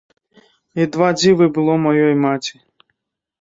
[0.83, 2.55] І два дзівы было маёй маці.